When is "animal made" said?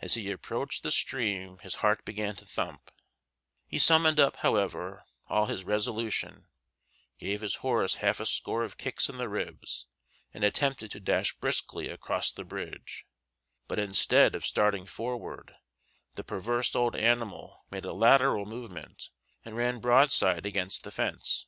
16.96-17.84